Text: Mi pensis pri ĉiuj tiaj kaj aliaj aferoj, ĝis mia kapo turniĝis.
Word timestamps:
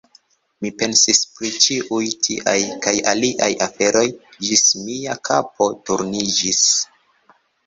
Mi 0.65 0.69
pensis 0.77 1.19
pri 1.33 1.51
ĉiuj 1.65 1.99
tiaj 2.27 2.55
kaj 2.87 2.93
aliaj 3.11 3.51
aferoj, 3.67 4.03
ĝis 4.49 4.65
mia 4.87 5.19
kapo 5.31 5.69
turniĝis. 5.91 6.65